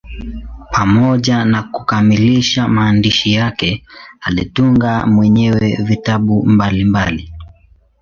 [0.71, 3.83] Pamoja na kukamilisha maandishi yake,
[4.21, 7.33] alitunga mwenyewe vitabu mbalimbali.